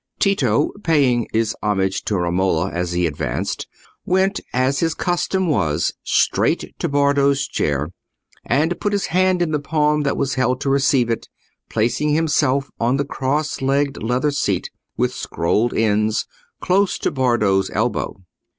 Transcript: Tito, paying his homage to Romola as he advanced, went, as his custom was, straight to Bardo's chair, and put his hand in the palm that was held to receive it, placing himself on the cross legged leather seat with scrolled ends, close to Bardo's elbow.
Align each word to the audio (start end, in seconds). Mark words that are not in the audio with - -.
Tito, 0.17 0.71
paying 0.83 1.27
his 1.31 1.55
homage 1.61 2.03
to 2.05 2.17
Romola 2.17 2.71
as 2.71 2.93
he 2.93 3.05
advanced, 3.05 3.67
went, 4.03 4.39
as 4.51 4.79
his 4.79 4.95
custom 4.95 5.45
was, 5.45 5.93
straight 6.01 6.73
to 6.79 6.89
Bardo's 6.89 7.47
chair, 7.47 7.89
and 8.43 8.79
put 8.81 8.93
his 8.93 9.05
hand 9.13 9.43
in 9.43 9.51
the 9.51 9.59
palm 9.59 10.01
that 10.01 10.17
was 10.17 10.33
held 10.33 10.59
to 10.61 10.71
receive 10.71 11.11
it, 11.11 11.29
placing 11.69 12.15
himself 12.15 12.71
on 12.79 12.97
the 12.97 13.05
cross 13.05 13.61
legged 13.61 14.01
leather 14.01 14.31
seat 14.31 14.71
with 14.97 15.13
scrolled 15.13 15.71
ends, 15.71 16.25
close 16.61 16.97
to 16.97 17.11
Bardo's 17.11 17.69
elbow. 17.69 18.23